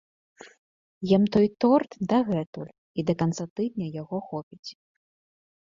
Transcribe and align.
Ем 1.17 1.23
той 1.35 1.47
торт 1.65 1.91
дагэтуль 2.15 2.73
і 2.99 3.07
да 3.11 3.19
канца 3.21 3.45
тыдня 3.61 3.87
яго 4.03 4.17
хопіць. 4.33 4.69